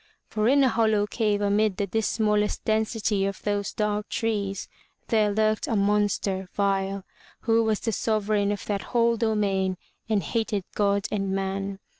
[0.25, 4.67] For in a hollow cave amid the dismallest den sity of those dark trees,
[5.09, 7.03] there lurked a monster vile,
[7.41, 9.77] who was the sovereign of that whole domain
[10.09, 11.77] and hated God and man.